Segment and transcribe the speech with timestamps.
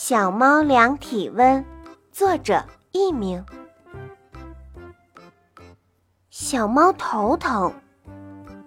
[0.00, 1.64] 小猫量体温，
[2.12, 3.44] 作者佚名。
[6.30, 7.74] 小猫头疼，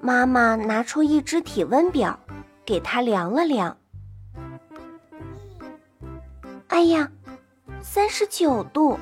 [0.01, 2.19] 妈妈拿出一只体温表，
[2.65, 3.77] 给它量了量。
[6.67, 7.09] 哎呀，
[7.81, 8.99] 三十九度！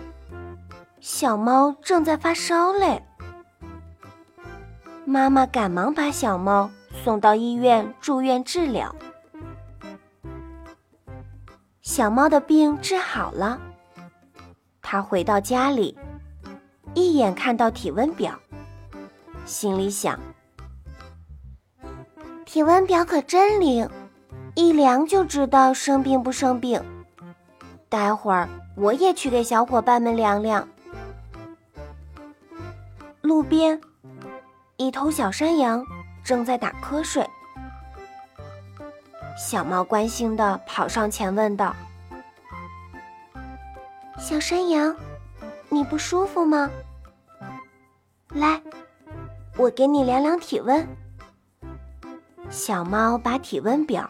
[0.99, 3.03] 小猫正在发烧嘞。
[5.03, 6.69] 妈妈赶忙把小猫
[7.03, 8.93] 送到医院住院治疗。
[11.89, 13.59] 小猫的病治好了，
[14.79, 15.97] 它回到家里，
[16.93, 18.39] 一眼看到体温表，
[19.43, 20.19] 心里想：
[22.45, 23.89] 体温表可真灵，
[24.53, 26.79] 一量就知道生病不生病。
[27.89, 30.69] 待会儿我也去给小伙伴们量量。
[33.21, 33.81] 路边，
[34.77, 35.83] 一头小山羊
[36.23, 37.27] 正在打瞌睡。
[39.37, 41.75] 小猫关心的跑上前问道
[44.19, 44.95] ：“小山羊，
[45.69, 46.69] 你不舒服吗？
[48.29, 48.61] 来，
[49.57, 50.87] 我给你量量体温。”
[52.49, 54.09] 小猫把体温表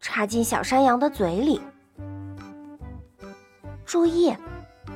[0.00, 1.60] 插进小山羊的嘴里，
[3.84, 4.34] 注意，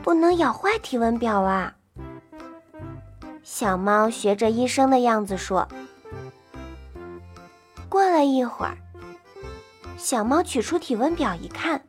[0.03, 1.75] 不能咬坏体温表啊！
[3.43, 5.67] 小猫学着医生的样子说。
[7.89, 8.79] 过了一会儿。
[10.03, 11.81] 小猫取出体温表一看，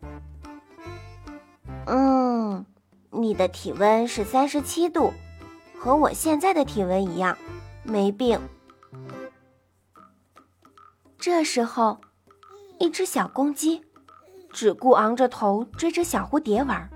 [1.88, 2.64] 嗯，
[3.10, 5.12] 你的体温是三十七度，
[5.80, 7.36] 和我现在的体温一样，
[7.82, 8.40] 没病。
[11.18, 12.00] 这时候，
[12.78, 13.84] 一只小公鸡
[14.52, 16.88] 只顾昂着头追着小蝴蝶玩，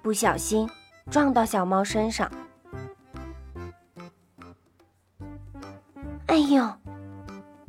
[0.00, 0.70] 不小心
[1.10, 2.30] 撞到小猫身上。
[6.26, 6.72] 哎呦，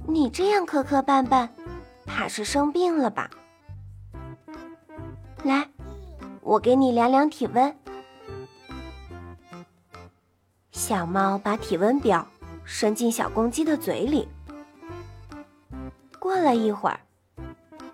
[0.07, 1.49] 你这样磕磕绊绊！
[2.05, 3.29] 怕是生病了吧？
[5.43, 5.69] 来，
[6.41, 7.75] 我给你量量体温。
[10.71, 12.27] 小猫把体温表
[12.63, 14.27] 伸进小公鸡的嘴里。
[16.19, 16.99] 过了一会儿，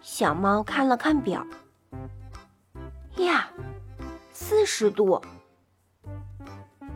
[0.02, 1.46] 小猫看了看表，
[3.18, 3.50] 呀，
[4.32, 5.22] 四十度！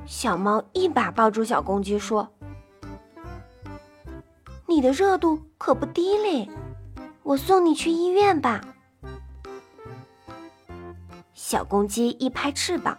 [0.06, 2.30] 小猫一把抱住小公鸡，说
[4.68, 6.50] ：“你的热度可不低嘞。”
[7.26, 8.62] 我送你去医院吧。
[11.34, 12.96] 小公鸡一拍翅膀，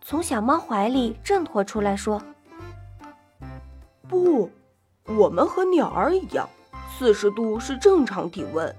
[0.00, 2.22] 从小猫怀里挣脱出来，说
[4.08, 4.50] ：“不，
[5.04, 6.48] 我们和鸟儿一样，
[6.98, 8.74] 四十度是正常体温，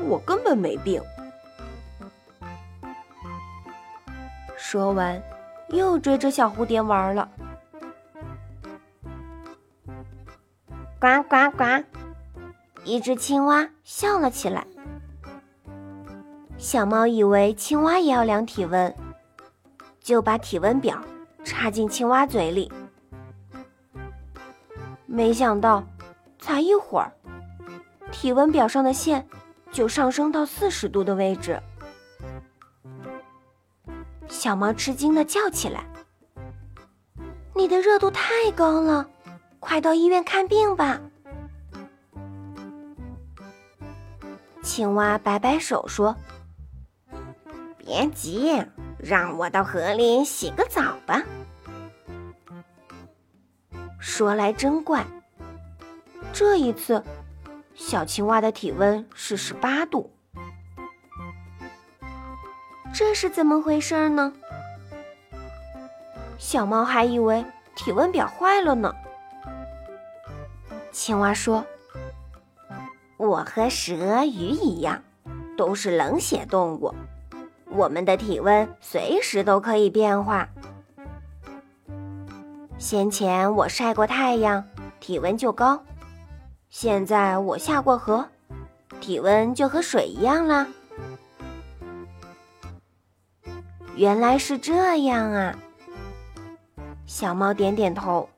[0.00, 0.98] 我根本没病。”
[4.56, 5.22] 说完，
[5.68, 7.28] 又追着小蝴蝶玩了。
[10.98, 11.84] 呱呱呱！
[12.84, 14.66] 一只青蛙笑了起来。
[16.56, 18.94] 小猫以为青蛙也要量体温，
[20.00, 21.00] 就把体温表
[21.44, 22.70] 插进青蛙嘴里。
[25.06, 25.84] 没想到，
[26.38, 27.12] 才一会儿，
[28.10, 29.26] 体温表上的线
[29.70, 31.60] 就上升到四十度的位置。
[34.28, 35.84] 小猫吃惊的叫起来
[37.54, 39.08] ：“你的热度太高了，
[39.60, 41.00] 快到医院看病吧！”
[44.62, 46.14] 青蛙摆摆手说
[47.78, 48.62] ：“别急，
[48.98, 51.22] 让我到河里洗个澡吧。”
[53.98, 55.04] 说来真怪，
[56.32, 57.02] 这一次，
[57.74, 60.12] 小青蛙的体温是十八度。
[62.92, 64.32] 这是怎么回事呢？
[66.36, 67.44] 小猫还以为
[67.74, 68.94] 体温表坏了呢。
[70.92, 71.64] 青蛙说。
[73.18, 75.02] 我和蛇、鱼一样，
[75.56, 76.94] 都是冷血动物。
[77.66, 80.48] 我们的体温随时都可以变化。
[82.78, 84.64] 先前我晒过太阳，
[85.00, 85.80] 体温就高；
[86.70, 88.24] 现在我下过河，
[89.00, 90.66] 体温就和水一样啦。
[93.96, 95.58] 原来是这样啊！
[97.04, 98.28] 小猫点点头。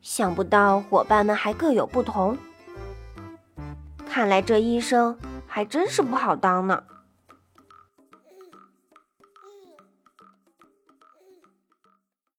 [0.00, 2.38] 想不到伙伴们还各有不同。
[4.16, 5.14] 看来这医生
[5.46, 6.84] 还真是不好当呢。